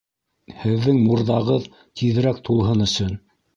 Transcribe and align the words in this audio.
Һеҙҙең 0.61 0.97
мурҙағыҙ 1.09 1.69
тиҙерәк 2.01 2.43
тулһын 2.51 2.85
өсөн. 2.91 3.17